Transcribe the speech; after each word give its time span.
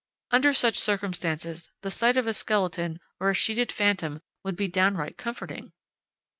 Under 0.31 0.51
such 0.51 0.79
circumstances, 0.79 1.69
the 1.81 1.91
sight 1.91 2.17
of 2.17 2.25
a 2.25 2.33
skeleton 2.33 2.99
or 3.19 3.29
a 3.29 3.35
sheeted 3.35 3.71
phantom 3.71 4.19
would 4.41 4.55
be 4.55 4.67
downright 4.67 5.15
comforting. 5.15 5.73